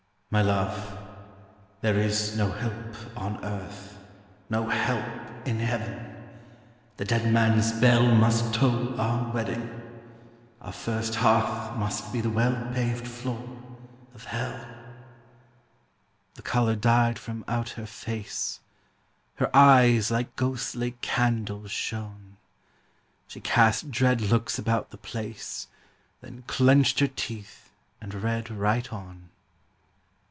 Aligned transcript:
'My 0.33 0.41
love, 0.43 0.97
there 1.81 1.97
is 1.99 2.37
no 2.37 2.49
help 2.49 3.17
on 3.17 3.43
earth, 3.43 3.97
No 4.49 4.69
help 4.69 5.03
in 5.45 5.59
heaven; 5.59 6.29
the 6.95 7.03
dead 7.03 7.33
man's 7.33 7.73
bell 7.73 8.05
Must 8.15 8.53
toll 8.53 8.97
our 8.97 9.29
wedding; 9.33 9.69
our 10.61 10.71
first 10.71 11.15
hearth 11.15 11.75
Must 11.75 12.13
be 12.13 12.21
the 12.21 12.29
well 12.29 12.71
paved 12.73 13.05
floor 13.05 13.43
of 14.15 14.23
hell.' 14.23 14.65
The 16.35 16.41
colour 16.43 16.77
died 16.77 17.19
from 17.19 17.43
out 17.49 17.71
her 17.71 17.85
face, 17.85 18.61
Her 19.35 19.53
eyes 19.53 20.11
like 20.11 20.37
ghostly 20.37 20.91
candles 21.01 21.71
shone; 21.71 22.37
She 23.27 23.41
cast 23.41 23.91
dread 23.91 24.21
looks 24.21 24.57
about 24.57 24.91
the 24.91 24.97
place, 24.97 25.67
Then 26.21 26.45
clenched 26.47 26.99
her 27.01 27.09
teeth 27.13 27.73
and 27.99 28.13
read 28.13 28.49
right 28.49 28.93
on. 28.93 29.27